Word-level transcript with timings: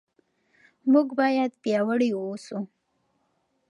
موږ 0.91 1.07
باید 1.19 1.51
پیاوړي 1.63 2.09
اوسو. 2.19 2.57